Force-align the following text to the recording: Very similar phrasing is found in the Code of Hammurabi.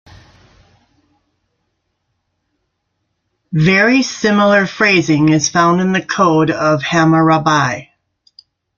Very 3.51 4.01
similar 4.01 4.65
phrasing 4.65 5.29
is 5.29 5.47
found 5.47 5.79
in 5.79 5.91
the 5.91 6.01
Code 6.01 6.49
of 6.49 6.81
Hammurabi. 6.81 7.91